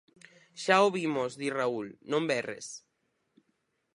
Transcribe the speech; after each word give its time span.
_Xa 0.63 0.75
o 0.85 0.87
vimos 0.97 1.31
_di 1.41 1.47
Raúl_, 1.59 1.87
non 2.11 2.23
berres. 2.29 2.67